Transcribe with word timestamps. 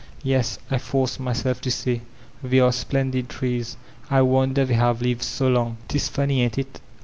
"Yes," 0.23 0.57
I 0.71 0.79
forced 0.79 1.19
myself 1.19 1.61
to 1.61 1.69
say, 1.69 2.01
"they 2.41 2.59
are 2.59 2.71
splendid 2.71 3.29
trees. 3.29 3.77
I 4.09 4.23
wonder 4.23 4.65
they 4.65 4.73
have 4.73 4.99
lived 5.03 5.21
so 5.21 5.47
long." 5.47 5.77
"Tis 5.87 6.09
funny, 6.09 6.41
aint 6.41 6.57
it? 6.57 6.81